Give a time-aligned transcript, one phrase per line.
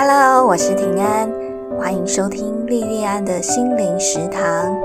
[0.00, 1.28] Hello，我是平安，
[1.76, 4.78] 欢迎收听莉莉安的心灵食堂。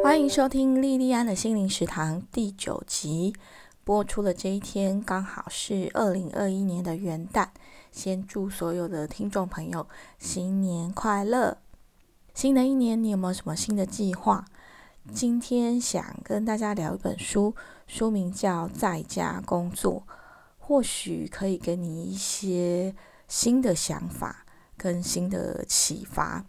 [0.00, 3.34] 欢迎收听莉莉安的心灵食堂第九集。
[3.82, 7.48] 播出的这一天刚好是二零二一年的元旦，
[7.90, 9.84] 先祝所有的听众朋友
[10.20, 11.58] 新年快乐！
[12.32, 14.44] 新的一年你有没有什么新的计划？
[15.12, 17.56] 今天想跟大家聊一本书，
[17.88, 20.04] 书名叫《在家工作》。
[20.68, 22.94] 或许可以给你一些
[23.26, 24.44] 新的想法
[24.76, 26.44] 跟新的启发。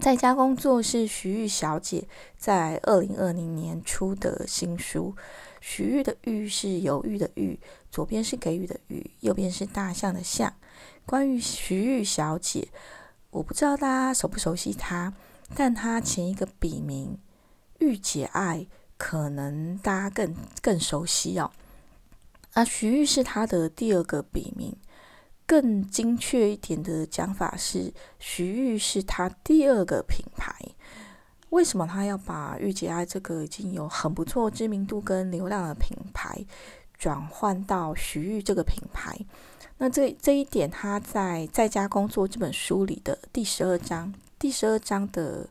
[0.00, 2.08] 在家工作是徐玉小姐
[2.38, 5.14] 在二零二零年出的新书。
[5.60, 7.60] 徐玉的玉是犹豫的豫，
[7.90, 10.54] 左边是给予的予，右边是大象的象。
[11.04, 12.68] 关于徐玉小姐，
[13.30, 15.12] 我不知道大家熟不熟悉她，
[15.54, 17.18] 但她前一个笔名
[17.80, 18.66] 玉姐爱，
[18.96, 21.50] 可能大家更更熟悉哦。
[22.56, 24.74] 那徐玉是他的第二个笔名，
[25.44, 30.54] 更精确一点的讲法是，徐玉是他第二个品牌。
[31.50, 36.46] 为什么他要把玉洁爱这个已经有很不错知名度跟流量的品牌，
[36.96, 39.14] 转换到徐玉这个品牌？
[39.76, 45.46] 那这这一点，他在《在家工作》这本书里的第十二章，第十二章的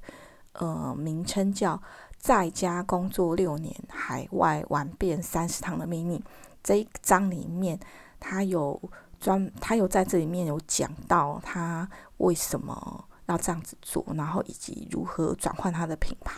[0.53, 1.77] 呃名称叫
[2.17, 6.17] 《在家工作六年，海外玩遍三十趟的秘密》。
[6.66, 7.80] 这一章里面，
[8.19, 8.81] 他有
[9.19, 16.35] 专，他有在这里面有讲到他为什么要这样子做，然后以及如何转换他的品牌。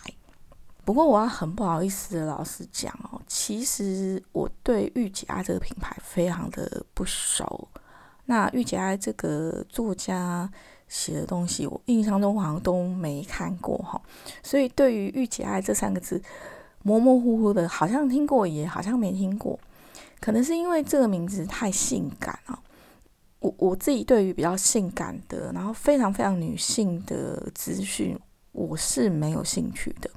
[0.84, 7.66] 不过我要很不好意思的老实讲哦，其实我对御姐爱这个品牌非常的不熟。
[8.26, 10.50] 那御姐爱这个作家
[10.88, 13.98] 写的东西，我印象中好像都没看过哈，
[14.42, 16.22] 所以对于御姐爱这三个字，
[16.82, 19.58] 模模糊糊的，好像听过，也好像没听过。
[20.20, 22.60] 可能是因为这个名字太性感了，
[23.38, 28.18] 我我自己对于比较性感的，然后非常非常女性的资讯，
[28.50, 30.10] 我是没有兴趣的。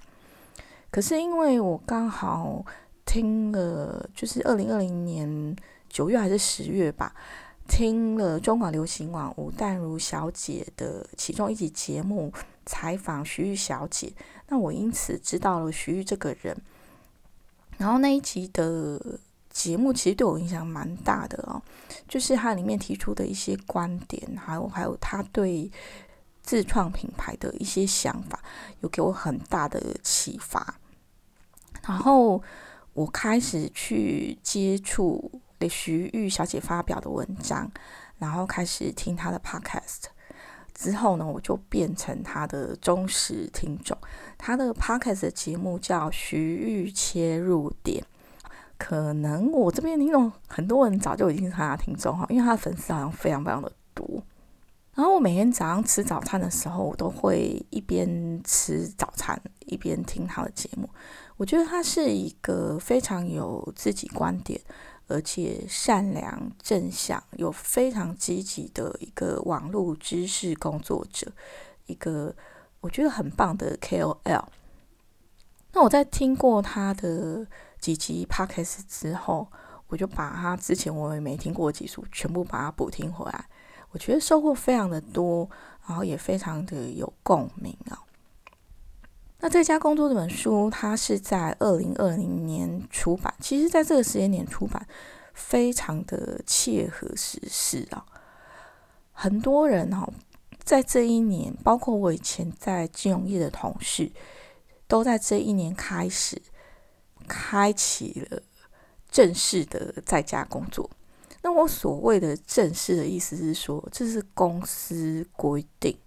[0.89, 2.65] 可是因为我刚好
[3.05, 5.55] 听了，就是二零二零年
[5.87, 7.13] 九月还是十月吧，
[7.67, 12.33] 听了中广流行网吴淡如小姐的其中一集节目
[12.65, 14.11] 采访徐玉小姐，
[14.47, 16.57] 那我因此知道了徐玉这个人，
[17.77, 19.19] 然后那一集的。
[19.51, 21.61] 节目其实对我影响蛮大的哦，
[22.07, 25.69] 就是它里面提出的一些观点，还有还有他对
[26.41, 28.39] 自创品牌的一些想法，
[28.79, 30.75] 有给我很大的启发。
[31.85, 32.41] 然后
[32.93, 35.31] 我开始去接触
[35.69, 37.69] 徐玉小姐发表的文章，
[38.17, 40.05] 然后开始听她的 podcast。
[40.73, 43.95] 之后呢，我就变成她的忠实听众。
[44.37, 48.03] 她的 podcast 节目叫徐玉切入点。
[48.83, 54.07] 可能我这边听众很多人早就已经是他的听众哈，因为他的粉丝好像非常非常的多。
[54.95, 60.89] 然后我每天早上吃早餐的时候，我都会一边吃早餐一边听他的节目。
[61.37, 64.59] 我觉得他是一个非常有自己观点，
[65.07, 71.31] 而且善良正向、有非常积极的一个网络知识工作者，
[71.85, 72.35] 一个
[72.79, 74.45] 我觉得很棒的 KOL。
[75.73, 77.45] 那我在听过他的。
[77.81, 79.51] 几集 podcast 之后，
[79.87, 83.45] 我就把他之前我也没听过的几书全部把它补听回来。
[83.89, 85.49] 我觉得收获非常的多，
[85.85, 87.99] 然后也非常的有共鸣啊。
[89.39, 94.87] 那在家工作这本书，它是在二零二零年出版，其实在这个时间点出版，
[95.33, 98.05] 非常的切合时事啊。
[99.11, 100.07] 很多人哈，
[100.63, 104.11] 在这一年，包括我以前在金融业的同事，
[104.87, 106.41] 都在这一年开始。
[107.31, 108.43] 开启了
[109.09, 110.89] 正式的在家工作。
[111.41, 115.97] 那我所谓的正式的意思是说，这是公司规定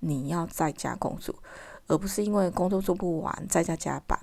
[0.00, 1.32] 你要在家工作，
[1.86, 4.18] 而不是因为工作做不完在家加班。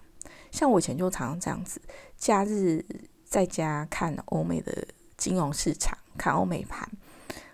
[0.51, 1.81] 像我以前就常常这样子，
[2.17, 2.85] 假日
[3.23, 6.85] 在家看欧美的金融市场，看欧美盘，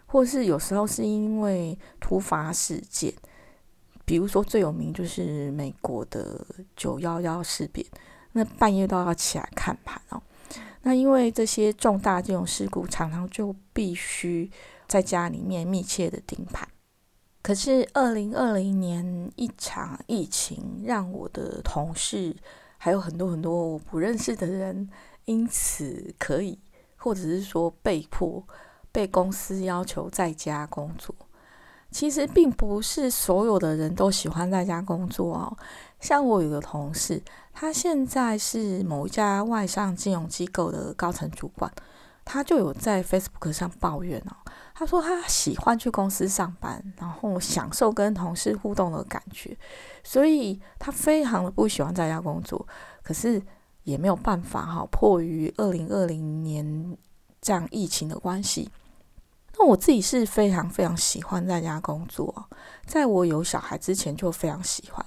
[0.08, 3.14] 或是有时候是因为突发事件，
[4.04, 6.44] 比如说最有名就是美国的
[6.76, 7.86] 九幺幺事变。
[8.38, 10.22] 那半夜都要起来看盘哦。
[10.82, 14.52] 那因为这些重大这种事故，常常就必须
[14.88, 16.68] 在家里面密切的盯盘。
[17.42, 22.36] 可是二零二零年一场疫情，让我的同事
[22.78, 24.90] 还有很多很多我不认识的人，
[25.24, 26.60] 因此可以，
[26.98, 28.44] 或者是说被迫
[28.92, 31.16] 被公司要求在家工作。
[31.92, 35.58] 其实并不是所有的人都喜欢在家工作哦。
[36.06, 37.20] 像我有个同事，
[37.52, 41.74] 他现在是某一家外商金融机构的高层主管，
[42.24, 44.38] 他就有在 Facebook 上抱怨哦。
[44.76, 49.58] 他说他喜欢去公司上班，然后享受跟同事互动的感觉，
[50.04, 52.68] 所以他非常的不喜欢在家工作。
[53.02, 53.42] 可是
[53.82, 56.96] 也没有办法哈，迫于二零二零年
[57.42, 58.70] 这样疫情的关系，
[59.58, 62.48] 那我自己是非常非常喜欢在家工作，
[62.86, 65.04] 在我有小孩之前就非常喜欢。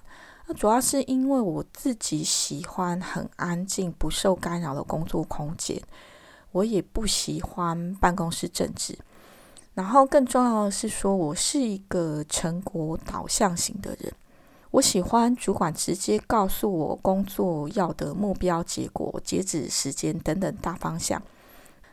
[0.51, 5.79] 那主要是因为我自己喜欢很安静、不受干扰的工作空间，
[6.53, 8.99] 我也不喜欢办公室政治。
[9.75, 14.11] 然后更重要的是说，我是一个成果导向型的人，
[14.71, 21.23] 我喜欢主管直接告诉我工作要的目标、结果、截止时间等等大方向。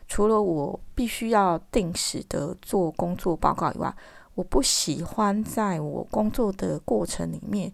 [0.07, 3.93] 除了我必须要定时的做工作报告以外，
[4.33, 7.69] 我不喜欢在我工作的过程里面。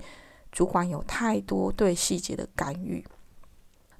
[0.51, 3.05] 主管有太多对细节的干预。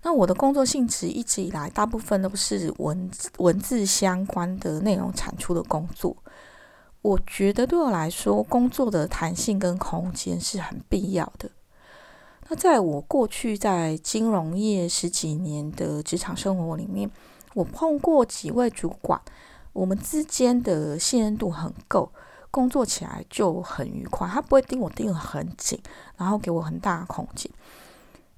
[0.04, 6.18] 那我的工作性质一直以来，大部分都是文文字相关的内容产出的工作。
[7.04, 11.50] 我觉得对我来说，工作的弹性跟空间是很必要的。
[12.50, 17.10] 那在我过去在金融业十几年的职场生活里面，
[17.54, 19.22] 我碰过几位主管，
[19.72, 22.12] 我们之间的信任度很够。
[22.52, 25.82] 工作起来就很愉快，他不会盯我盯得很紧，
[26.18, 27.50] 然后给我很大的空间。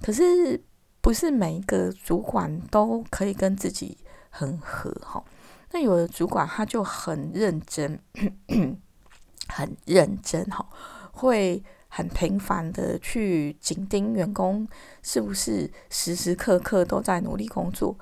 [0.02, 0.64] 可是
[1.02, 3.98] 不是每一个主管都可以跟自己
[4.30, 5.24] 很合哈。
[5.72, 8.00] 那有的主管他就很认真，
[9.50, 10.64] 很认真哈，
[11.12, 14.68] 会很频繁的去紧盯员工
[15.02, 17.98] 是不是时时刻刻都在努力工作，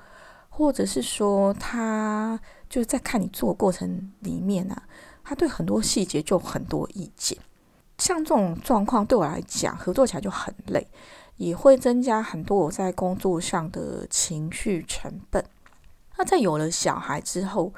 [0.49, 4.75] 或者是说他就在看你做过程里面呢。
[5.23, 7.37] 他对很多细节就很多意见，
[7.97, 10.87] 像这种状况对我来讲，合作起来就很累，
[11.37, 15.43] 也会增加很多我在工作上的情绪成本。
[16.17, 17.73] 那在有了小孩之后，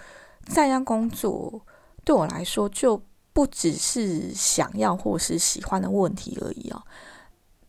[0.46, 1.62] 在家工作
[2.04, 3.02] 对我来说就
[3.32, 6.82] 不只是想要或是喜欢的问题而已哦。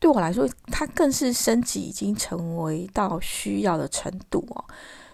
[0.00, 4.64] 对我来说，它更是升级，已经成为到需要的程度哦。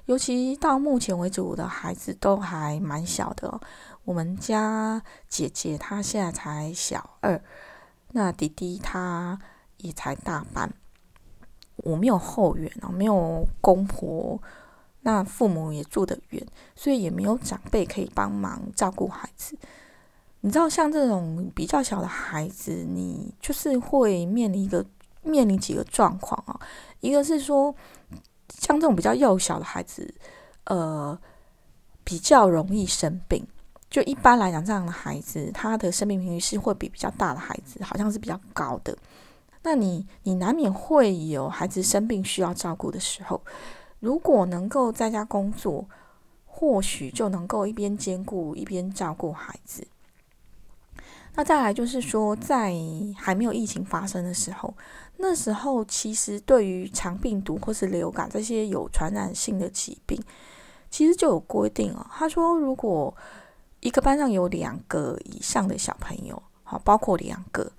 [0.07, 3.61] 尤其到目前为止，我的孩子都还蛮小的。
[4.05, 7.43] 我们家姐姐她现在才小二，
[8.13, 9.39] 那弟弟他
[9.77, 10.73] 也才大班。
[11.77, 14.41] 我没有后援哦，没有公婆，
[15.03, 19.57] 那父母也住得远，所以也没有长辈可以帮忙照顾孩子。
[20.41, 24.85] 你知道，像这种比较小的孩子，你就是会面临一个
[25.23, 26.61] 面临几个状况啊。
[27.01, 27.75] 一个是说，
[28.49, 30.15] 像这种比较幼小的孩子，
[30.65, 31.19] 呃，
[32.05, 33.47] 比较容易生病。
[33.91, 38.97] 就一般来讲，这样的孩子，他的生命频率是会比比较大的孩子，好像是比较高的。
[39.63, 43.43] 那你，你难免会有孩子生病需要照顾的时候。
[43.99, 45.85] 如果能够在家工作，
[46.47, 49.87] 或许就能够一边兼顾一边照顾孩子。
[51.35, 52.75] 那再来就是说，在
[53.17, 54.73] 还没有疫情发生的时候，
[55.19, 60.19] 那时候其实对于肠病毒或是流感这些有传染性的疾病，
[60.91, 62.07] 其实就有规定哦。
[62.11, 63.15] 他说，如果
[63.81, 67.73] 一个班上有两个以上的小朋友，好，包括两个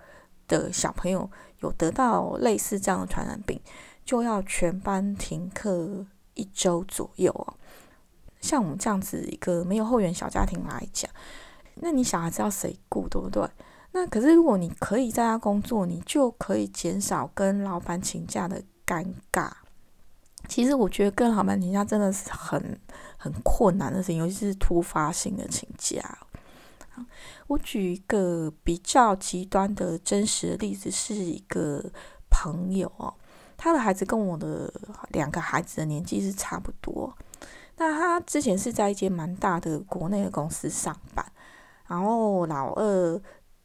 [0.48, 3.62] 的小朋友有得到类似这样的传染病，
[4.04, 7.54] 就要全班停课一周左右哦。
[8.42, 11.10] 像我们这样子一个没有后援小家庭来讲，
[11.76, 13.48] 那你小孩子要谁顾，对不对？
[13.92, 19.52] 那可是如果你可以在家工作，你就可以减少跟老板请假的尴尬。
[20.52, 22.78] 其实我觉得跟老板请假真的是很
[23.16, 26.04] 很困难的事情，尤其是突发性的请假。
[27.48, 31.82] 我举一个比较极端的真实的例子，是一个
[32.30, 33.14] 朋友哦，
[33.56, 34.70] 他的孩子跟我的
[35.12, 37.16] 两个孩子的年纪是差不多。
[37.78, 41.26] 那他之前是在一间蛮大的国内的公司上班，
[41.88, 43.22] 然后老二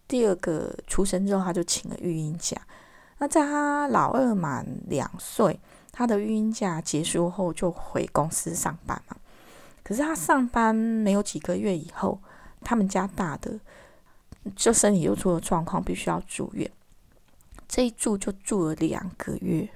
[0.06, 2.56] 第二个出生之后，他就请了育婴假。
[3.18, 5.58] 那在他老二满两岁。
[5.98, 9.16] 他的育婴假结束后就回公司上班嘛，
[9.82, 12.20] 可是他上班没有几个月以后，
[12.60, 13.58] 他们家大的
[14.54, 16.70] 就身体又出了状况，必须要住院。
[17.66, 19.66] 这一住就住了两个月，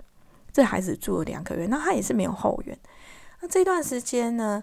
[0.52, 2.78] 这孩子住了两个月，那他也是没有后援。
[3.40, 4.62] 那这段时间呢，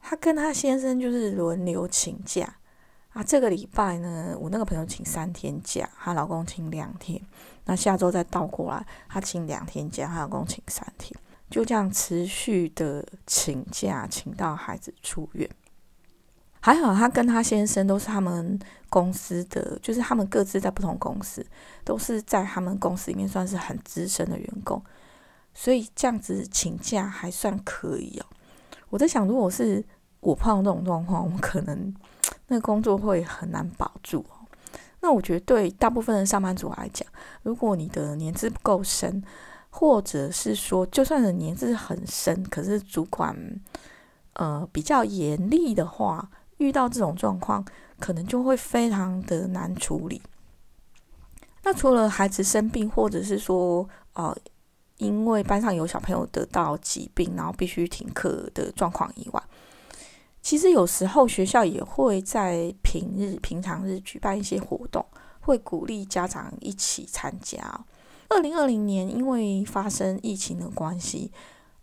[0.00, 2.52] 他跟他先生就是轮流请假
[3.12, 3.22] 啊。
[3.22, 7.22] 这个礼拜呢，我那个朋友请三天假，她老公请两天。
[7.66, 11.18] 那下周再倒过来，他请两天假，他老公请三天，
[11.50, 15.48] 就这样持续的请假，请到孩子出院。
[16.60, 21.44] 还好他跟他先生都是他们公司的，就是他们各自在不同公司，
[21.84, 24.82] 都是在他们公司里面算是很资深的员工，
[25.52, 28.26] 所以这样子请假还算可以哦。
[28.88, 29.84] 我在想，如果是
[30.20, 31.94] 我碰到这种状况，我可能
[32.48, 34.24] 那个工作会很难保住。
[35.04, 37.06] 那我觉得对大部分的上班族来讲，
[37.42, 39.22] 如果你的年资不够深，
[39.68, 43.36] 或者是说就算是年资很深，可是主管
[44.32, 47.62] 呃比较严厉的话，遇到这种状况，
[48.00, 50.22] 可能就会非常的难处理。
[51.64, 54.34] 那除了孩子生病，或者是说呃
[54.96, 59.42] 因为班上有小朋友得到疾病，然后必须停课的状况以外，
[60.54, 65.04] 其实有时候学校也会在平日、平常日举办一些活动，
[65.40, 67.58] 会鼓励家长一起参加。
[68.28, 71.32] 二零二零年因为发生疫情的关系，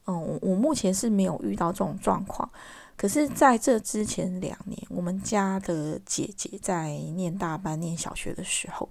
[0.07, 2.49] 嗯，我目前是没有遇到这种状况。
[2.95, 8.89] 可是在这之前两年，我们家的姐姐在念大班、念小学的时候，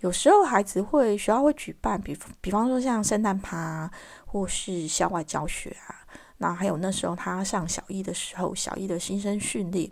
[0.00, 3.88] 有时候孩子会学校会举办，比比方说像圣诞趴，
[4.26, 6.02] 或是校外教学啊。
[6.46, 9.90] 那还有那时候他上小一的时候，小一的新生训练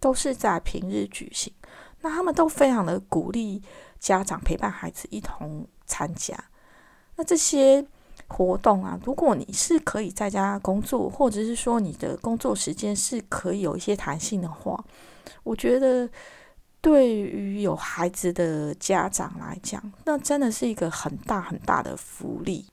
[0.00, 1.52] 都是在平日举行。
[2.00, 3.62] 那他们都非常的鼓励
[4.00, 6.36] 家长陪伴孩子一同参加。
[7.14, 7.86] 那这些
[8.26, 14.84] 活动啊，如果你是可以在家工作，或者是说你的工作时间是可以有一些弹性的话，
[15.44, 16.10] 我觉得
[16.80, 22.66] 对于有孩子的家长来讲，那真的是一个很大很大的福利。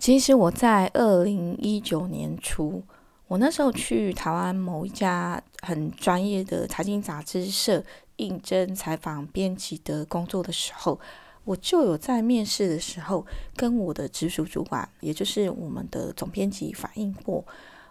[0.00, 2.82] 其实我在二零一九年初，
[3.28, 7.84] 我那时候去台湾某一家很专业的财经杂志社
[8.16, 10.98] 应征采访编辑的工作的时候，
[11.44, 17.44] 我就有在面试的时候跟我的直属主管，也就是我们的总编辑反映过，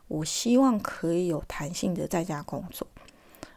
[0.08, 2.88] 我希望可以有弹性的在家工作，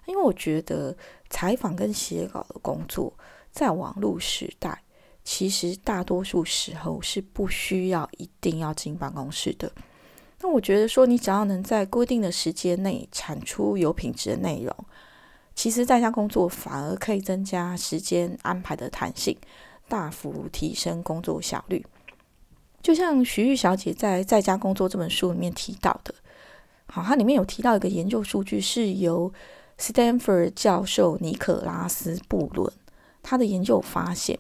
[0.05, 0.95] 因为我觉得
[1.31, 3.15] 采访跟写稿的工作
[3.51, 4.83] 在网络时代。
[5.25, 9.71] 其实大多数时候是不需要一定要进办公室的。
[10.41, 14.75] 那我觉得说，你只要能在规定的时间内产出有品质的内容，
[15.55, 19.37] 其实在家工作反而可以增加时间安排的弹性，
[19.89, 21.87] 大幅提升工作效率。
[22.83, 26.13] 就像徐玉小姐在《在家工作》这本书里面提到的，
[26.87, 29.33] 好，它里面有提到一个研究数据，是由
[29.79, 32.73] Stanford 教授尼可拉斯布伦
[33.23, 34.37] 他的研究发现。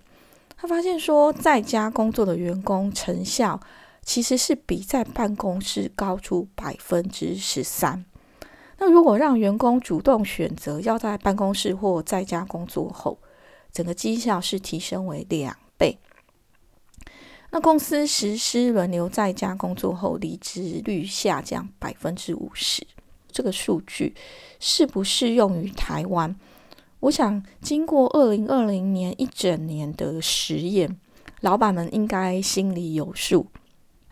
[0.62, 3.59] 他发现说，在家工作的员工成效
[4.00, 8.04] 其实是比在办公室高出百分之十三。
[8.78, 13.19] 那如果让员工主动选择要在办公室或在家工作后，
[13.73, 15.99] 整个绩效是提升为两倍。
[17.50, 22.87] 那公司实施轮流在家工作后，离职率下降百分之五十。
[23.33, 24.14] 这个数据
[24.61, 26.37] 适不适用于台湾？
[27.02, 30.97] 我想，经过二零二零年一整年的实验，
[31.40, 33.44] 老板们应该心里有数。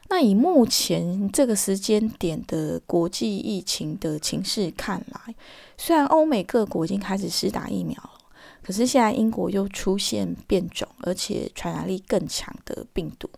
[0.09, 5.33] 那以目前这个时间点的国际疫情的情势看来，
[5.79, 8.19] 虽然欧美各国已经开始施打疫苗了，
[8.61, 13.31] 可是现在英国又出现变种而且传染力更强的病毒，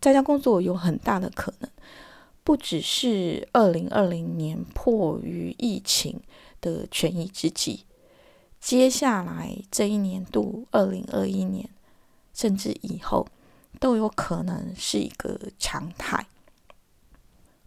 [0.00, 1.70] 在家工作有很大的可能，
[2.42, 6.20] 不只是二零二零年迫于疫情
[6.60, 7.84] 的权宜之计。
[8.60, 11.68] 接下来这一年度，二零二一年，
[12.34, 13.26] 甚至以后，
[13.80, 16.26] 都有可能是一个常态。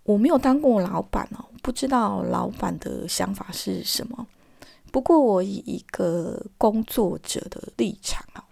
[0.03, 4.27] 我没有当过老板哦，不知道老板的想法是什么。
[4.91, 8.45] 不过，我以一个工作者的立场啊，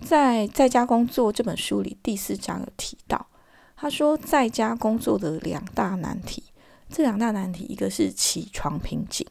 [0.00, 3.26] 在在家工作这本书里第四章有提到，
[3.74, 6.44] 他说在家工作的两大难题，
[6.90, 9.26] 这两大难题一个是起床瓶颈，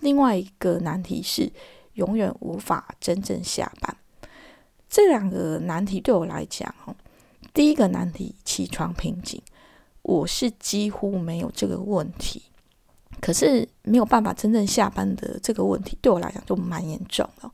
[0.00, 1.52] 另外一个难题是。
[1.96, 3.96] 永远无法真正下班，
[4.88, 6.94] 这两个难题对我来讲，哦，
[7.52, 9.42] 第一个难题起床瓶颈，
[10.02, 12.42] 我是几乎没有这个问题，
[13.20, 17.52] 可是没有办法真正下班的这个问题，对我来讲就蛮严重了。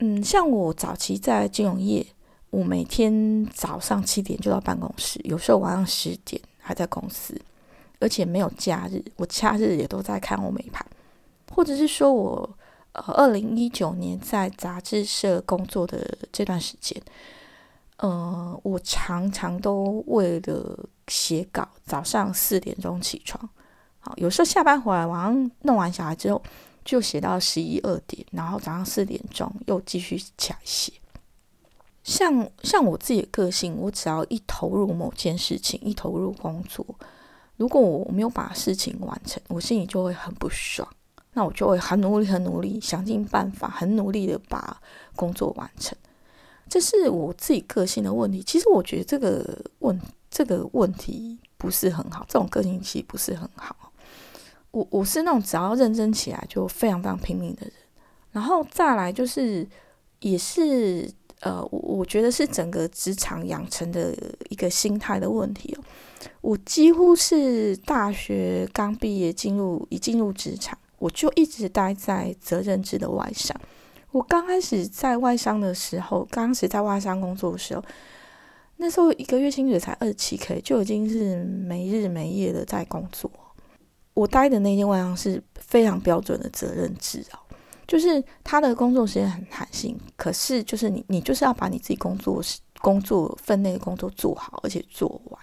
[0.00, 2.06] 嗯，像我早期在金融业，
[2.50, 7.40] 我每天早上七点就到办公室，有时候晚上十点还在公司，
[7.98, 10.86] 而且没有假日，我假日也都在看欧美盘，
[11.50, 12.58] 或者是说我。
[12.92, 17.00] 呃，二零一九年在杂志社工作的这段时间，
[17.96, 23.48] 呃，我常常都为了写稿，早上四点钟起床，
[23.98, 26.42] 好，有时候下班回来，晚上弄完小孩之后，
[26.84, 30.92] 就写到十一二点，然后早上四点钟又继续起来写。
[32.04, 36.84] 像像我自己的个性，我只要一投入某件事情，一投入工作，
[37.56, 40.86] 如果我没有把事情完成，我心里就会很不爽。
[41.34, 44.80] 那我就会很努力、很努力，想尽办法，很努力的把
[45.16, 45.96] 工作完成。
[46.68, 48.42] 这是我自己个性的问题。
[48.42, 53.76] 其实我觉得这个问这个问题不是很好，这种个性其实不是很好。
[54.70, 57.72] 我我是那种只要认真起来就非常非常拼命的人。
[58.30, 59.68] 然后再来就是，
[60.20, 61.10] 也是
[61.40, 64.16] 呃，我我觉得是整个职场养成的
[64.48, 65.84] 一个心态的问题哦。
[66.40, 73.60] 我几乎是大学刚毕业进入一进入职场，我就一直待在责任制的外商。
[74.12, 77.82] 我刚开始在外商的时候，刚开始在外商工作的时候，
[78.76, 83.28] 那时候一个月薪水才二十七 k，就已经是没日没夜的在工作。
[84.14, 87.38] 我待的那间外商是非常标准的责任制哦，
[87.88, 92.40] 就是他的工作时间很弹性，可是就是你你就是要把你自己工作
[92.80, 95.40] 工作分内的工作做好，而且做完。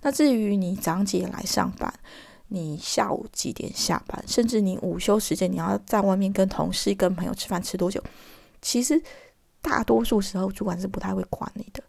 [0.00, 1.92] 那至于你长姐来上班，
[2.48, 8.02] 你下午几点下班，甚至你午休时间你要在外面跟同事、跟朋友吃饭吃多久，
[8.62, 9.00] 其实
[9.60, 11.82] 大多数时候主管是不太会管你的。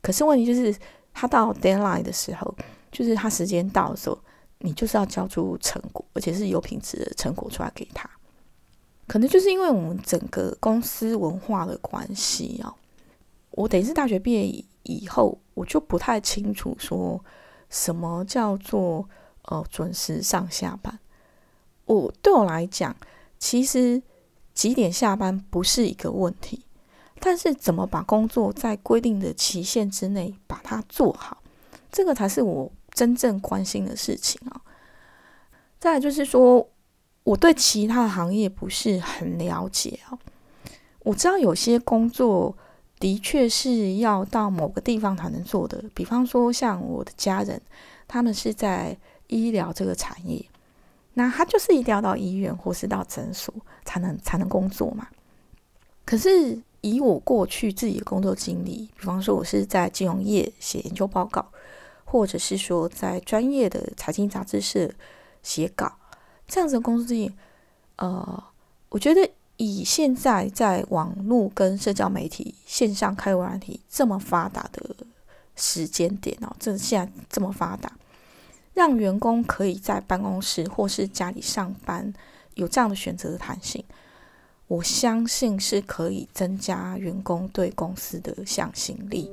[0.00, 0.74] 可是问题就是，
[1.12, 2.54] 他到 deadline 的时候，
[2.90, 4.18] 就是他时间到的时候，
[4.58, 8.08] 你就是要交出成果，而且是有品质的成果出来给他。
[9.06, 12.74] 可能就是因为我们整个公司文化的关系啊，
[13.50, 17.22] 我等于是大学毕业以后，我就不太清楚说。
[17.72, 19.08] 什么叫做
[19.42, 20.98] 呃准时上下班？
[21.86, 22.94] 我对我来讲，
[23.38, 24.02] 其实
[24.54, 26.64] 几点下班不是一个问题，
[27.18, 31.42] 但是怎么把工作在规定的期限之内把它做好，
[31.90, 34.60] 这个才是我真正关心的事情啊。
[35.78, 36.68] 再就是说，
[37.24, 40.18] 我对其他的行业不是很了解啊。
[41.00, 42.56] 我知道有些工作。
[43.00, 47.58] 的确是要到某个地方才能做的，比方说像我的家人，
[48.06, 48.94] 他们是在
[49.30, 50.44] 医疗这个产业，
[51.14, 55.08] 那他就是一定要到医院或是到诊所才能才能工作嘛。
[56.04, 61.46] 可是以我过去自己的工作经历，比方说我是在金融业写研究报告，
[62.04, 64.90] 或者是说在专业的财经杂志社
[65.42, 65.90] 写稿，
[66.46, 67.32] 这样子的工作经历，
[67.96, 68.44] 呃，
[68.90, 69.30] 我觉得。
[69.62, 74.96] 以现在在网络跟社交媒体线上开问题这么发达的
[75.54, 77.92] 时间点哦，这现在这么发达，
[78.72, 82.12] 让员工可以在办公室或是家里上班，
[82.54, 83.84] 有这样的选择的弹性，
[84.68, 89.30] 我相信是可以增加员工对公司的向心力。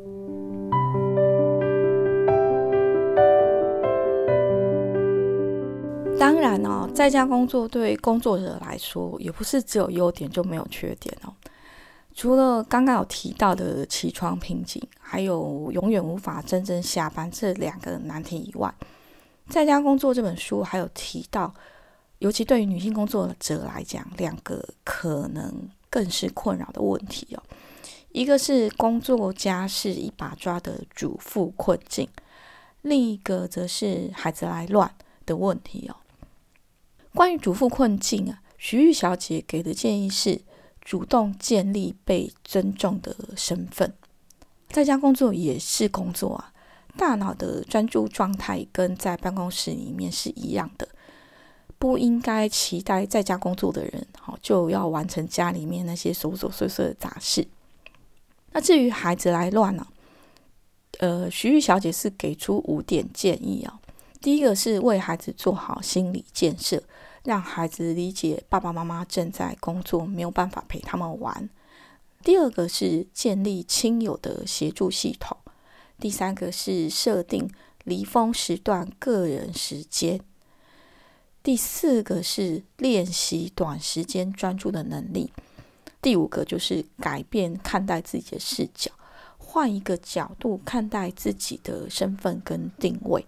[6.19, 11.31] 当然哦，在家工作对工作者来说，也不是只有优点就没有缺点哦。
[12.15, 18.73] 除了刚刚有提到的起床瓶颈，还有永远无法真正下班这两个难题以外，
[19.49, 21.53] 在家工作这本书还有提到，
[22.19, 27.41] 尤其对于女性工作者来讲，两个可能更是困扰的问题哦。
[28.11, 32.07] 一个是工作家是一把抓的主妇困境，
[32.81, 34.91] 另一个则是孩子来乱
[35.25, 35.95] 的问题哦。
[37.13, 40.41] 关于主妇困境啊，徐玉小姐给的建议是
[40.81, 43.93] 主动建立被尊重的身份。
[44.69, 46.53] 在家工作也是工作啊，
[46.97, 50.89] 大脑的专注状态跟在办公室里面是一样的，
[51.77, 57.47] 不应该期待在家工作的人好就要完成家里面那些琐琐碎碎的杂事。
[58.51, 59.87] 那至于孩子来乱呢，
[60.99, 63.79] 呃，徐玉小姐是给出五点建议啊。
[64.19, 66.83] 第一个是为孩子做好心理建设。
[67.23, 71.49] 让孩子理解爸爸妈妈正在工作，没有办法陪他们玩。
[72.23, 75.35] 第二个是建立亲友的协助系统。
[75.99, 77.49] 第三个是设定
[77.83, 80.19] 离峰时段个人时间。
[81.41, 85.31] 第四个是练习短时间专注的能力。
[86.01, 88.91] 第五个就是改变看待自己的视角，
[89.37, 93.25] 换一个角度看待自己的身份跟定位。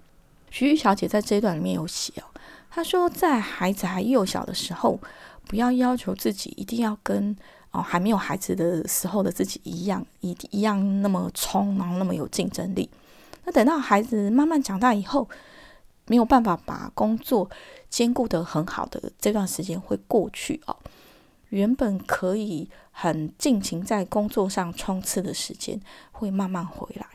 [0.51, 2.25] 徐玉小姐在这一段里面有写哦。
[2.69, 4.99] 她说，在孩子还幼小的时候，
[5.47, 7.35] 不要要求自己一定要跟
[7.71, 12.89] 哦还没有孩子的时候的自己一样，一一样那么冲，然后那么有竞争力。
[13.45, 15.27] 那等到孩子慢慢长大以后，
[16.07, 17.49] 没有办法把工作
[17.89, 20.75] 兼顾得很好的这段时间会过去哦。
[21.49, 25.79] 原本可以很尽情在工作上冲刺的时间，
[26.11, 27.07] 会慢慢回来。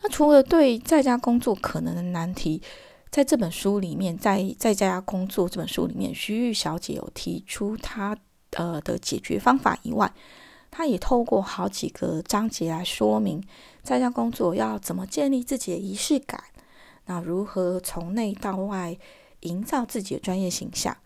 [0.00, 2.62] 那除了对在家工作可能的难题，
[3.10, 8.16] 在这本书里面，在在家工作这本书里面，徐玉小姐有提出她
[8.52, 10.12] 呃的解决方法以外，
[10.70, 13.42] 他也透过好几个章节来说明
[13.82, 16.42] 在家工作要怎么建立自己的仪式感，
[17.06, 18.96] 那如何从内到外
[19.40, 20.96] 营造自己的专业形象，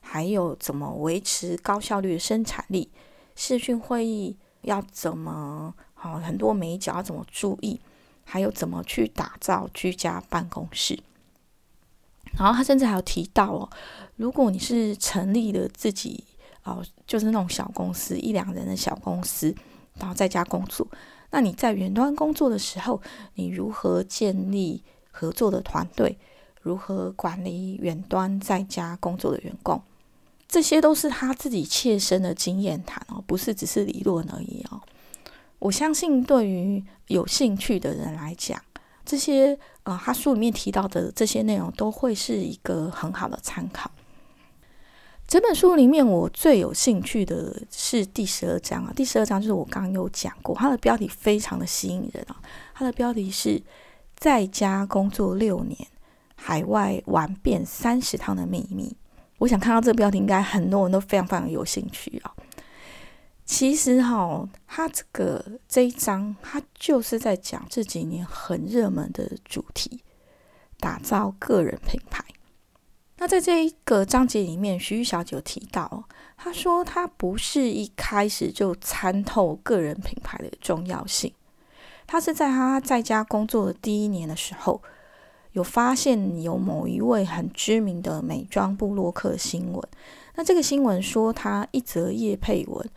[0.00, 2.90] 还有怎么维持高效率的生产力，
[3.34, 7.80] 视讯会议要怎么好很多美角要怎么注意，
[8.24, 10.98] 还有怎么去打造居家办公室。
[12.36, 13.70] 然后他甚至还有提到哦，
[14.16, 16.24] 如果你是成立了自己
[16.68, 19.54] 哦，就是那种小公司一两人的小公司，
[19.98, 20.86] 然后在家工作，
[21.30, 23.00] 那你在远端工作的时候，
[23.34, 26.18] 你如何建立合作的团队？
[26.60, 29.80] 如何管理远端在家工作的员工？
[30.46, 34.80] 这些都是他自己切身的经验谈哦，不是只是理论而已哦。
[35.60, 38.60] 我相信对于有兴趣的人来讲，
[39.04, 43.90] 这些呃，他书里面提到的这些内容都会是一个很好的参考。
[45.28, 48.92] 整本书里面，我最有兴趣的是第十二章啊。
[48.96, 52.40] 第十二章就是我刚刚有讲过，它的标题非常的吸引人啊。
[52.72, 53.62] 它的标题是
[54.16, 55.76] 在家工作六年，
[56.34, 58.96] 海外玩遍三十趟的秘密。
[59.36, 62.32] 我想看到这个标题，应该很多人都非常非常有兴趣啊。
[63.44, 70.02] 其实哈，它这个这一章，它就是在讲这几年很热门的主题——
[70.80, 72.24] 打造个人品牌。
[73.18, 76.04] 那在这一个章节里面，徐玉小姐有提到，
[76.36, 81.32] 她说她不是一开始就参透个人品牌的重要性，
[82.06, 84.80] 她是在她在家工作的第一年的时候，
[85.52, 89.82] 有发现有某一位很知名的美妆部落客新闻。
[90.36, 92.90] 那这个新闻说，他一则叶配文。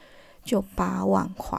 [0.43, 1.55] 就八万块，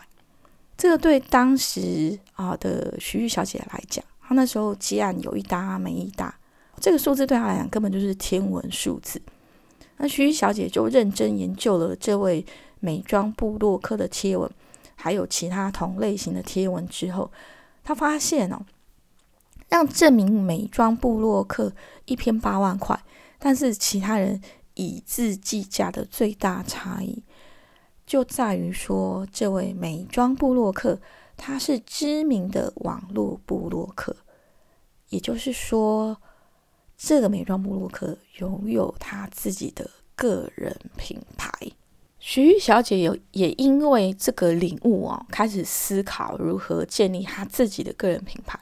[0.76, 6.34] 这个对当时啊的徐玉小姐来讲，她那时候接案有一搭没一搭，
[6.82, 9.22] 这个数字对他来讲根本就是天文数字。
[9.98, 12.44] 那徐小姐就认真研究了这位
[12.80, 14.50] 美妆部落客的贴文，
[14.96, 17.30] 还有其他同类型的贴文之后，
[17.84, 18.66] 她发现哦，
[19.68, 21.72] 让这名美妆部落客
[22.06, 23.00] 一篇八万块，
[23.38, 24.42] 但是其他人
[24.74, 27.22] 以字计价的最大差异。
[28.04, 30.98] 就在于说，这位美妆部落客
[31.36, 34.16] 他是知名的网络部落客，
[35.10, 36.20] 也就是说，
[37.04, 41.50] 这个美妆部洛克拥有他自己的个人品牌。
[42.20, 48.56] 徐玉小姐有也因为这个领悟哦，开始思考如何建立她自己的个人品牌。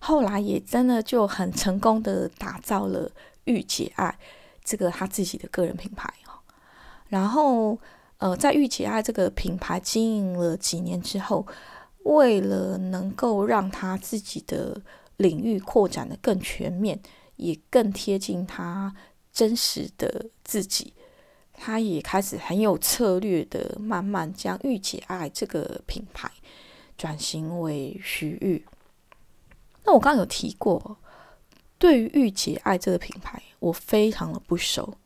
[0.00, 3.08] 后来也真的就很成功的打造了
[3.44, 4.18] 御姐爱
[4.64, 6.42] 这个她自己的个人品牌哦，
[7.08, 7.78] 然后。
[8.18, 11.46] 呃，在玉姐爱这个品牌经营了几年之后，
[12.04, 14.80] 为了能够让他自己的
[15.18, 16.98] 领域扩展的更全面，
[17.36, 18.94] 也更贴近他
[19.32, 20.92] 真实的自己，
[21.52, 26.30] 他也开始很有策略的慢慢将御姐爱这个品牌
[26.98, 28.64] 转型为徐玉。
[29.84, 30.96] 那我刚刚有提过，
[31.78, 34.96] 对于御姐爱这个品牌，我非常的不熟。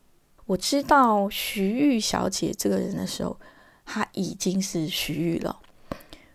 [0.47, 3.38] 我知道徐玉小姐这个人的时候，
[3.85, 5.61] 她已经是徐玉了。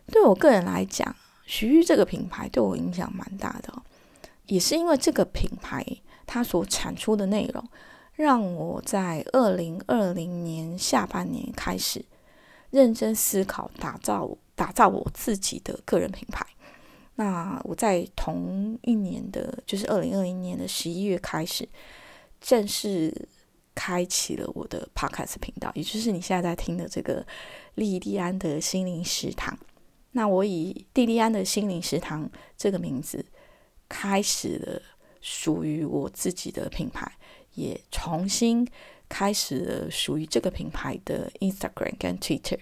[0.07, 3.81] 对我个人来讲，徐玉这个品牌对我影响蛮大的，
[4.47, 5.85] 也是因为这个品牌
[6.25, 7.63] 它所产出的内容，
[8.13, 12.03] 让我在二零二零年下半年开始
[12.71, 16.45] 认真思考打造打造我自己的个人品牌。
[17.15, 21.67] 那我在同一年的，就是二零二零年的十一月开始
[22.39, 23.27] 正式。
[23.77, 27.27] 开启了我的 podcast 频道，也就是你现在在听的这个
[27.73, 29.53] 莉莉安的心灵食堂。
[30.11, 33.25] 那我以莉莉安的心灵食堂这个名字，
[33.89, 34.81] 开始了
[35.21, 37.11] 属于我自己的品牌，
[37.53, 38.67] 也重新
[39.07, 42.59] 开始了属于这个品牌的 Instagram 跟 Twitter。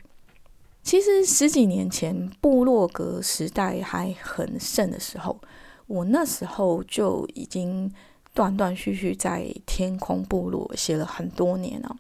[0.82, 5.40] 其实十几年前部落格时代还很盛的时候，
[5.88, 7.94] 我那时候就已经。
[8.36, 11.96] 断断续续在天空部落写了很多年了，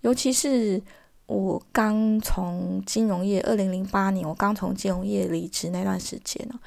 [0.00, 0.82] 尤其是
[1.26, 6.58] 我刚从金融业，二零零八年我刚从金融业离职那段时间呢，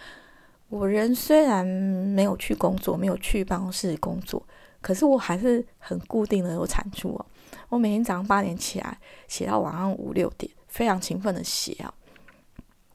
[0.69, 4.45] 我人虽然没有去工作，没有去办公室工作，
[4.81, 7.25] 可是我还是很固定的有产出哦。
[7.69, 11.93] 我每天早上八点起来，写到晚上五六点，非常勤奋的写啊。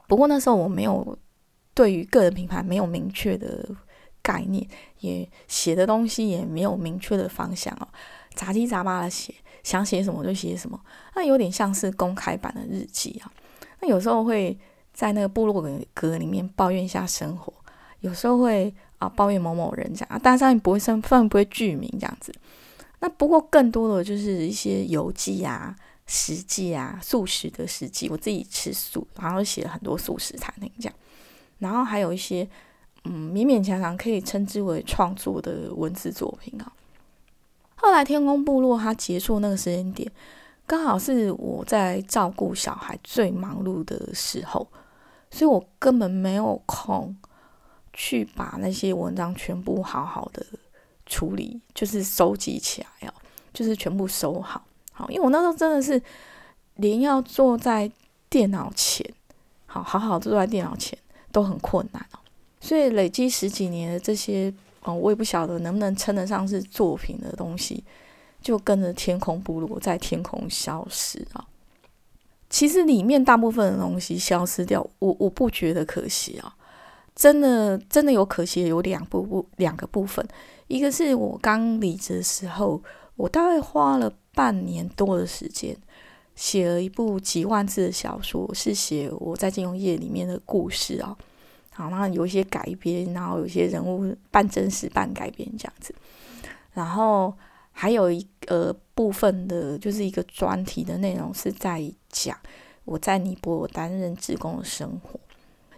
[0.07, 1.17] 不过那时候我没有
[1.75, 3.69] 对于个人品牌没有明确的。
[4.25, 4.65] 概念
[5.01, 7.89] 也写的东西也没有明确的方向哦，
[8.35, 10.81] 杂七杂八的写，想写什么就写什么，
[11.17, 13.33] 那有点像是公开版的日记啊。
[13.81, 14.57] 那有时候会
[14.93, 15.61] 在那个部落
[15.93, 17.53] 格里面抱怨一下生活，
[18.03, 22.33] 有时候会啊抱怨某某人这样啊，但上面不会身份不会具名这样子。
[23.01, 25.75] 那不过更多的就是一些游记啊、
[26.07, 30.95] 食记啊、素食的食记，我自己吃素，然后写了很多素食餐厅这样，
[31.59, 32.47] 然后还有一些。
[33.05, 36.73] 嗯，勉勉强强可以称之为创作的文字作品啊。
[37.75, 40.09] 后来天空部落它结束那个时间点，
[40.69, 44.69] 刚好是我在照顾小孩最忙碌的时候，
[45.33, 47.17] 所以我根本没有空
[47.93, 50.45] 去把那些文章全部好好的
[51.07, 53.15] 处理，就是收集起来哦，
[53.53, 54.65] 就是全部收好。
[54.93, 56.01] 好，因为我那时候真的是
[56.77, 57.91] 连要坐在
[58.29, 59.07] 电脑前，
[59.67, 60.99] 好好好坐在电脑前
[61.31, 62.19] 都很困难哦。
[62.61, 64.53] 所以累积十几年的这些，
[64.85, 67.83] 哦，我也不晓得能不能称得上是作品的东西，
[68.41, 71.45] 就跟着天空部落在天空消失啊。
[72.49, 76.55] 其实里面大部分的东西消失掉，我我不觉得可惜啊。
[77.15, 80.27] 真的真的有可惜，有两部两个部分，
[80.69, 82.83] 一个是我刚离职的时候，
[83.17, 85.77] 我大概花了半年多的时间，
[86.35, 91.17] 写了一部几万字的小说，是写我在金融业里面的故事啊。
[91.75, 95.95] 好，然后有一些改编，然后有些人物半真实半改编这样子，
[96.73, 97.33] 然后
[97.71, 102.37] 还有一个部分的，就是一个专题的内容是在讲
[102.85, 105.19] 我在尼泊尔担任职工的生活，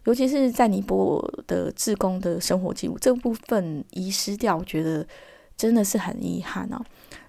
[0.05, 5.07] 尤其是在尼泊尔的自工的生活记录这部分遗失掉，我觉得
[5.57, 6.81] 真的是很遗憾哦。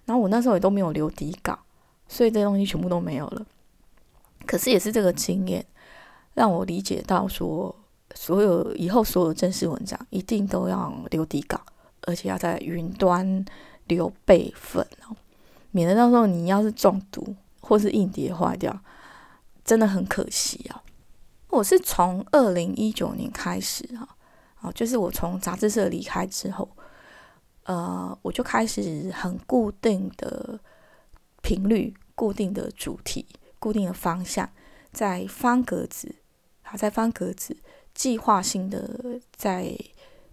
[0.05, 1.57] 然后我那时候也都没有留底稿，
[2.07, 3.45] 所以这东西全部都没有了。
[4.45, 5.65] 可是也是这个经验
[6.33, 7.75] 让我理解到说。
[8.13, 11.59] 所有以后所有正式文章一定都要留底稿，
[12.03, 13.43] 而且要在云端
[13.87, 15.15] 留备份哦，
[15.71, 18.79] 免得到时候你要是中毒或是硬碟坏掉，
[19.65, 20.81] 真的很可惜啊。
[21.55, 24.07] 我是从二零一九年开始啊，
[24.61, 26.69] 哦，就是我从杂志社离开之后，
[27.63, 30.59] 呃，我就开始很固定的
[31.41, 33.25] 频率、固定的主题、
[33.57, 34.49] 固定的方向，
[34.91, 36.13] 在方格子，
[36.61, 37.55] 好，在方格子。
[37.93, 39.73] 计划性的在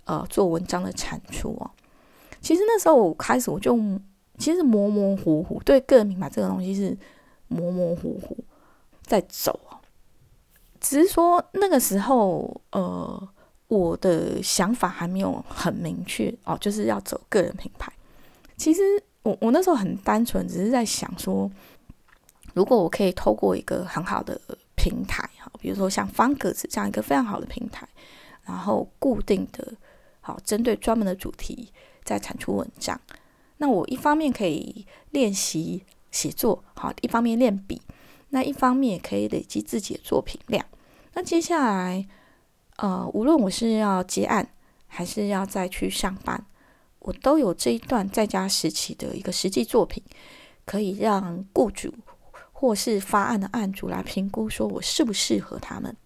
[0.05, 1.71] 呃做文章的产出哦，
[2.41, 3.79] 其实那时候我开始我就
[4.37, 6.99] 其实模模糊糊对个人品牌这个东西是
[7.47, 8.37] 模模糊糊
[9.05, 9.61] 在走，
[10.83, 13.29] 只是说那个时候呃
[13.69, 17.91] 我的想法还没有很明确哦，就是要走个人品牌。
[18.59, 18.83] 其实
[19.23, 21.51] 我我那时候很单纯，只是在想说，
[22.53, 24.39] 如果我可以透过一个很好的。
[24.75, 27.87] 平台哈，比如说像方格子这样一个非常好的平台，
[28.43, 29.75] 然后固定的，
[30.21, 31.71] 好针对专门的主题
[32.03, 33.01] 在产出文章。
[33.59, 37.81] 那我一方面可以练习写作，好，一方面练笔，
[38.31, 40.67] 那一方面也可以累积自己的作品量。
[41.15, 42.07] 那接下来，
[42.77, 44.49] 呃，无论我是要结案，
[44.87, 46.45] 还是要再去上班，
[46.99, 50.03] 我都有这一段在家时期的一个实际作品，
[50.65, 51.93] 可以让雇主。
[52.55, 55.97] 或是发案的案主来评估，说我适不适合他们。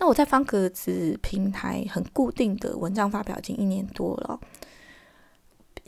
[0.00, 4.40] 那我在方格子平台很固定的文章发表已经一年多了。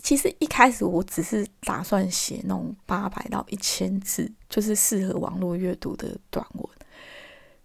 [0.01, 6.69] 其实一开始我只是打算写那种八百到一千字，就是适合网络阅读的短文。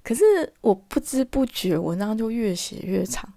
[0.08, 0.24] 可是
[0.62, 3.30] 我不知不觉文章就越写越长，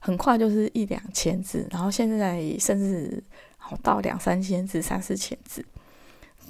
[0.00, 3.22] 很快就是一两千字，然后现在甚至
[3.56, 5.64] 好到两三千字、三四千字。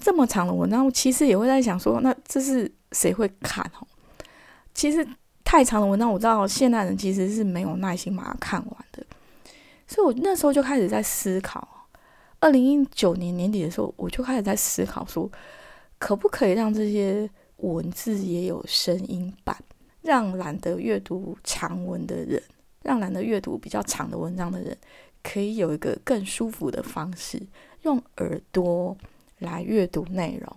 [0.01, 3.87] 这么长的文章，我其实也会在想说，那这是谁会看哦？
[4.73, 5.07] 其实
[5.45, 9.05] 太长的文章，我知道现代人其实是没有耐心把它看完的，
[9.87, 11.87] 所以我那时候就开始在思考。
[12.39, 15.31] 二零一九年年底的时候，我就开始在思考说，
[15.99, 17.29] 可不可以让这些
[17.61, 19.57] 文字也有声音版，
[20.03, 22.43] 让懒得阅读长文的人，
[22.83, 24.77] 让懒得阅读比较长的文章的人，
[25.23, 27.41] 可以有一个更舒服的方式，
[27.83, 28.97] 用耳朵。
[29.41, 30.57] 来阅读内容，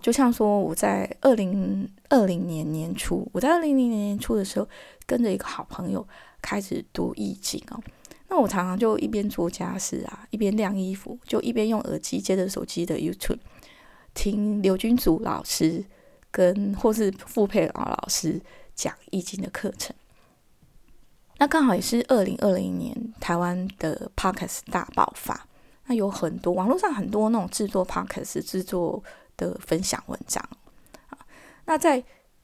[0.00, 4.68] 就像说我在二零二零年年初，我在二零零年年初的时候，
[5.06, 6.04] 跟着一个好朋友
[6.40, 7.80] 开始读易经哦。
[8.28, 13.38] 那我常常就一边做家事啊，一边晾衣服，就一边用耳机接着手机的 YouTube
[14.14, 15.84] 听刘君祖老师
[16.32, 18.40] 跟或是傅佩老老师
[18.74, 19.94] 讲易经的课程。
[21.38, 25.46] 那刚好也是二零二零年台湾的 Podcast 大爆发。
[25.86, 29.02] 那有很多网络上很多那种制作 podcast 制作
[29.36, 30.40] 的分享文章
[31.10, 31.18] 啊。
[31.64, 32.02] 那在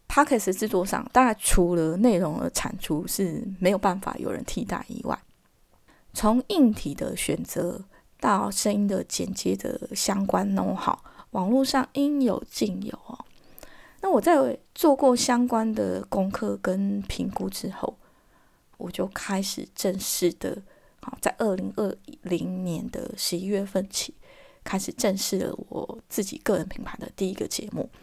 [0.09, 5.17] podcast 制作上，当然除了内容的产出是没有办法有人替代以外，
[6.13, 7.85] 从硬体的选择
[8.19, 13.25] 到声音的剪接的相关弄好，网络上应有尽有哦。
[14.01, 17.97] 那我在做过相关的功课跟评估之后，
[18.77, 20.63] 我就开始正式的。
[21.01, 24.13] 好在二零二零年的十一月份起，
[24.65, 27.89] 开始正式了我自己个人品牌的第一个节目《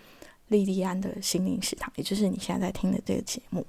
[0.47, 3.67] 莉莉安的心灵食堂》，也就是你现在在听的这个节目。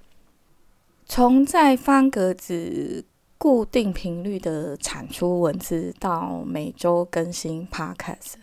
[1.07, 3.05] 从在方格子
[3.37, 8.35] 固定频率的产出文字，到每周更新 Podcast，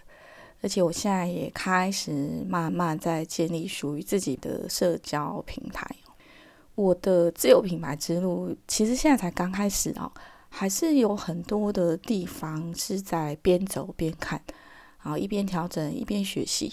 [0.63, 5.85] 而且我现在也开始慢慢在建立属于自己的社交平台。
[6.73, 10.11] 我的自有品牌之路，其实现在才刚开始哦。
[10.55, 14.39] 还是有很多的地方是在边走边看，
[15.01, 16.71] 然后一边调整一边学习。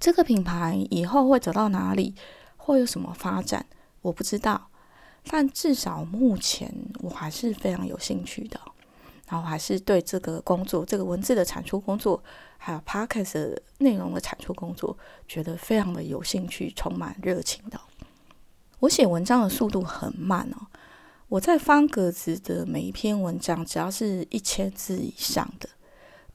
[0.00, 2.14] 这个品牌以后会走到哪里，
[2.56, 3.66] 会有什么发展，
[4.00, 4.70] 我不知道。
[5.26, 8.58] 但至少目前我还是非常有兴趣的，
[9.28, 12.22] 然后还是对这个工作、这个文字的产出工作，
[12.58, 17.80] 还有 podcast 内容的产出工作，觉得非常的有兴趣，充满热情的。
[18.80, 20.66] 我写文章的速度很慢哦，
[21.28, 25.68] 我在方格子的每一篇文章，只要是一千字以上的，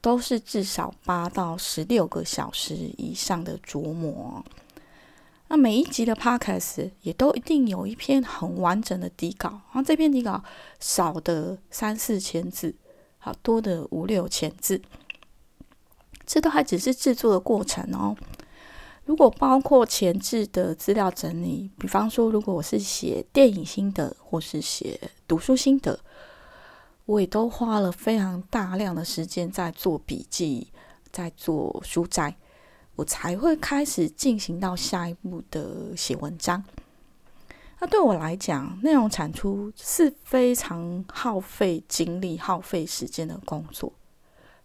[0.00, 4.42] 都是至少八到十六个小时以上的琢磨。
[5.48, 10.42] 那每一集的 podcast 也都一定有一篇很完整的底稿，然后这篇底稿
[10.78, 12.74] 少的三四千字，
[13.16, 14.80] 好多的五六千字，
[16.26, 18.14] 这都还只是制作的过程哦。
[19.06, 25.98] 如果包括前置的资料整理，比方说，如果我是写电影心得或是写读书心得，
[27.06, 30.68] 我也都花了非常大量的时间在做笔记，
[31.10, 32.36] 在做书摘。
[32.98, 36.62] 我才会开始进行到下一步的写文章。
[37.78, 43.92] 那对我来讲，内容产出是非常耗费精力、耗费时间的工作。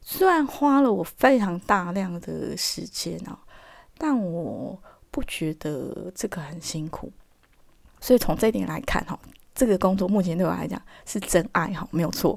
[0.01, 3.37] 虽然花了我非常大量的时间哦，
[3.99, 7.13] 但我不觉得这个很辛苦。
[8.01, 9.17] 所以从这一点来看，哈，
[9.53, 12.35] 这个工作目前对我来讲是真爱，哈，没有错。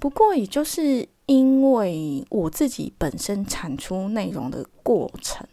[0.00, 5.46] 不过，也就是因为我自己本身产出内容的过程，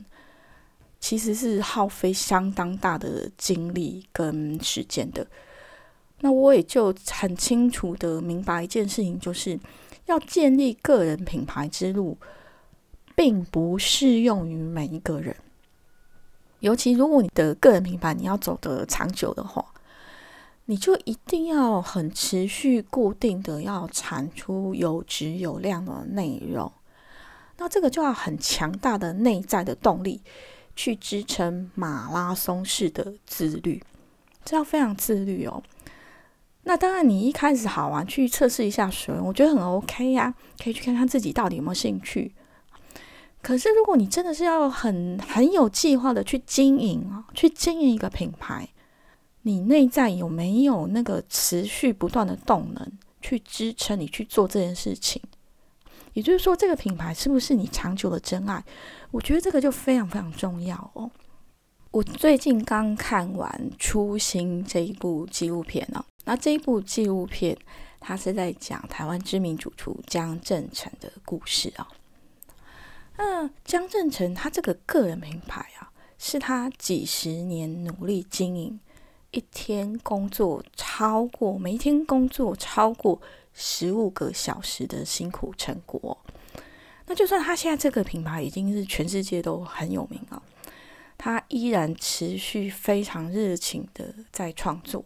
[0.99, 5.25] 其实是耗费相当大的精力跟时间的。
[6.19, 9.59] 那我也就很清楚的明白一件事情，就是
[10.05, 12.17] 要建立个人品牌之路，
[13.15, 15.35] 并不适用于每一个人。
[16.59, 19.65] 尤其如果你的个人品牌你要走得长久的话。
[20.71, 26.71] 你就一定要很持续固定的要产出有质有量的内容，
[27.57, 30.21] 那这个就要很强大的内在的动力
[30.73, 33.83] 去支撑马拉松式的自律，
[34.45, 35.61] 这要非常自律哦。
[36.63, 42.33] 那当然，你一开始好玩去测试一下水，我觉得很 OK 呀，可以去看看自己到底有没有兴趣。
[43.41, 48.69] 可是如果你真的是要很很有计划的去经营啊，去经营一个品牌。
[49.43, 55.21] 你内在有没有那个持续不断的动能去支撑你去做这件事情？
[56.13, 58.63] 也就是说，这个品牌是不是你长久的真爱？
[59.11, 61.09] 我觉得这个就非常非常重要哦。
[61.91, 67.57] 我最近刚看完《初心》这一部纪录片哦，那这一部纪录片
[67.99, 71.87] 它是在讲台湾知名主厨江正成的故事啊。
[73.17, 78.79] 那江正成他这个个人品牌啊，是他几十年努力经营。
[79.31, 83.21] 一天工作超过每一天工作超过
[83.53, 86.17] 十五个小时的辛苦成果，
[87.05, 90.43] 那就算他现在这个品牌已经是全世界都很有名了，
[91.17, 95.03] 他依然持续非常热情的在创作。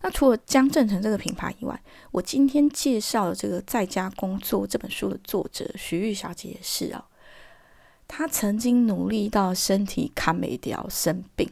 [0.00, 7.04] 那除了江正成这个品牌以外，我今天介绍的这个在家工作这本书的作者徐玉小姐也是啊，
[8.06, 11.50] 她曾经努力到身体看没掉生病。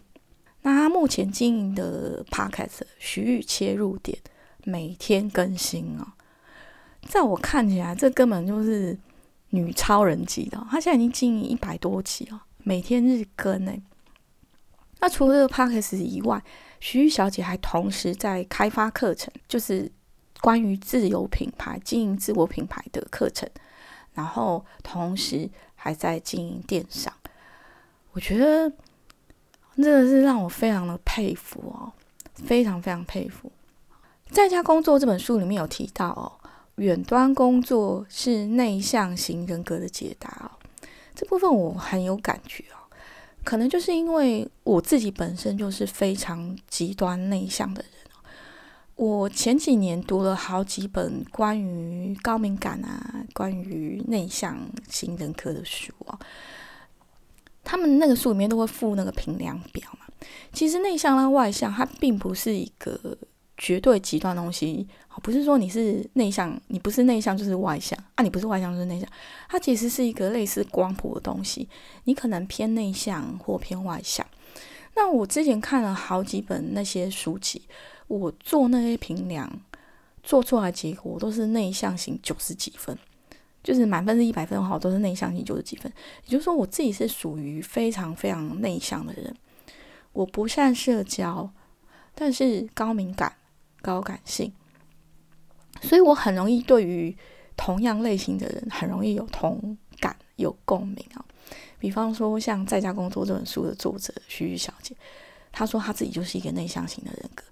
[0.66, 4.18] 那他目前经营的 podcast 徐玉切入点
[4.64, 6.16] 每天更新啊，
[7.02, 8.98] 在我看起来，这根本就是
[9.50, 10.66] 女超人级的。
[10.68, 13.72] 他现在已经经营一百多集了，每天日更呢。
[14.98, 16.42] 那除了这个 podcast 以外，
[16.80, 19.88] 徐玉小姐还同时在开发课程，就是
[20.40, 23.48] 关于自由品牌经营自我品牌的课程，
[24.14, 27.14] 然后同时还在经营电商。
[28.10, 28.72] 我觉得。
[29.82, 31.92] 真的是让我非常的佩服哦，
[32.34, 33.50] 非常非常佩服。
[34.30, 36.32] 在家工作这本书里面有提到哦，
[36.76, 40.50] 远端工作是内向型人格的解答哦。
[41.14, 42.90] 这部分我很有感觉哦，
[43.44, 48.18] 可能就是因为我自己本身就是非常极端内向的人哦。
[48.96, 54.58] 我前几年读了好几本关于高敏感啊、关于内向
[54.88, 56.18] 型人格的书哦。
[57.66, 60.06] 他们那个书里面都会附那个评量表嘛。
[60.52, 63.18] 其实内向跟外向，它并不是一个
[63.58, 64.86] 绝对极端东西。
[65.22, 69.08] 不是说你是内向，你不是内向就是外向啊，你不是外向就是内向。
[69.48, 71.68] 它其实是一个类似光谱的东西，
[72.04, 74.24] 你可能偏内向或偏外向。
[74.94, 77.62] 那我之前看了好几本那些书籍，
[78.06, 79.50] 我做那些评量
[80.22, 82.96] 做出来结果都是内向型九十几分。
[83.66, 85.92] 就是满分是一百分的话，都是内向型九十几分。
[86.24, 89.34] 也就是说，我自己是属于非常非常内向的人，
[90.12, 91.50] 我不善社交，
[92.14, 93.34] 但是高敏感
[93.82, 94.52] 高感性，
[95.82, 97.16] 所以我很容易对于
[97.56, 101.24] 同样类型的人很容易有同感、有共鸣啊。
[101.80, 104.94] 比方说，像《在家工作》这本书的作者徐玉小姐，
[105.58, 107.42] 他说他自己就是一个内向型的人格。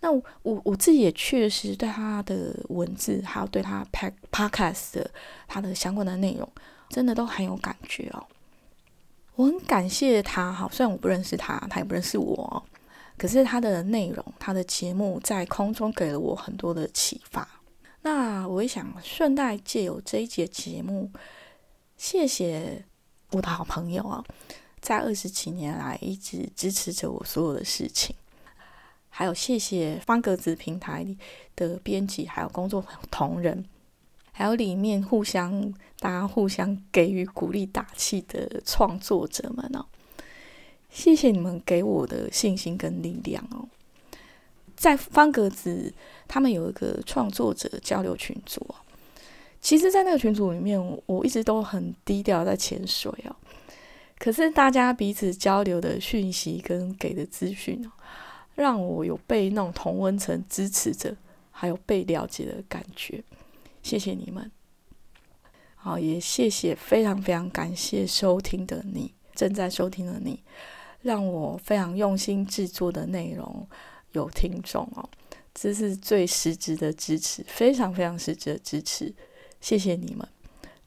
[0.00, 5.10] 那我我自己也确实对他的文字，还有对他拍 podcast 的
[5.48, 6.46] 他的相关的内容，
[6.90, 8.22] 真的都很有感觉哦。
[9.34, 12.62] 我很感谢他哈，虽然我不认识他，他也不认识我，
[13.16, 17.48] 可是他的内容，他的节目在空中给了我很多的启发。
[18.02, 21.10] 那我也想顺带借由这一节节目，
[21.96, 22.84] 谢谢。
[23.30, 24.22] 我的好朋友啊，
[24.84, 28.14] 在二十几年来一直支持着我所有的事情，
[29.08, 31.06] 还有谢谢方格子平台
[31.56, 33.64] 的编辑，还有工作同仁，
[34.30, 39.86] 还有里面互相大家互相给予鼓励打气的创作者们哦，
[40.90, 43.66] 谢谢你们给我的信心跟力量哦。
[44.76, 45.94] 在方格子
[46.28, 48.74] 他们有一个创作者交流群组。
[49.62, 53.34] 其实，在那个群组里面，我一直都很低调在潜水哦。
[54.18, 57.84] 可是，大家彼此交流的讯息跟给的资讯，
[58.54, 61.14] 让我有被那种同温层支持着，
[61.50, 63.22] 还有被了解的感觉。
[63.82, 64.50] 谢谢你们，
[65.74, 70.42] 好，也谢谢非常非常感谢收听的你，正在收听的你，
[71.02, 73.68] 让我非常用心制作的内容
[74.12, 75.06] 有听众哦，
[75.52, 79.12] 这是最实质的支持，非常非常实质的支持。
[79.60, 80.26] 谢谢你们，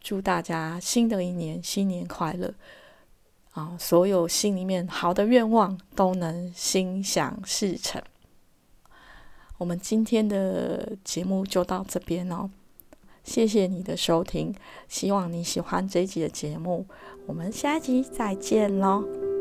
[0.01, 2.51] 祝大家新的一年新年快乐
[3.57, 3.75] 啊！
[3.79, 7.99] 所有心里面好的愿望都能心想事成。
[9.57, 12.49] 我们今天的节目就到这边哦，
[13.23, 14.53] 谢谢你的收听，
[14.87, 16.85] 希望你喜欢这一集的节目，
[17.25, 19.36] 我们下集再见喽。